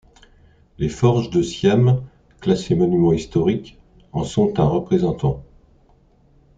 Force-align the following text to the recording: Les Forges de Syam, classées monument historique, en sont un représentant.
Les 0.79 0.89
Forges 0.89 1.29
de 1.29 1.43
Syam, 1.43 2.03
classées 2.39 2.73
monument 2.73 3.13
historique, 3.13 3.77
en 4.13 4.23
sont 4.23 4.59
un 4.59 4.63
représentant. 4.65 5.45